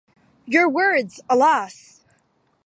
[0.47, 2.01] Your words, alas!